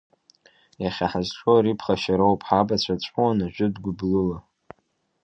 [0.83, 4.37] Иахьа ҳазҿу ари ԥхашьароуп, ҳабацәа ҵәуан ажәытә гәыблыла.